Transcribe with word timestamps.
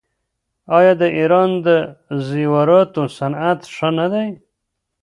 آیا 0.77 0.93
د 1.01 1.03
ایران 1.17 1.49
د 1.65 1.67
زیوراتو 2.27 3.03
صنعت 3.17 3.59
ښه 3.75 3.89
نه 3.97 4.07
دی؟ 4.13 4.27